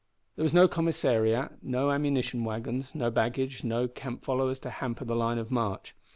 There 0.35 0.41
was 0.41 0.51
no 0.55 0.67
commissariat, 0.67 1.57
no 1.61 1.91
ammunition 1.91 2.43
wagons, 2.43 2.95
no 2.95 3.11
baggage, 3.11 3.63
no 3.63 3.87
camp 3.87 4.25
followers 4.25 4.59
to 4.61 4.71
hamper 4.71 5.05
the 5.05 5.15
line 5.15 5.37
of 5.37 5.51
march. 5.51 5.93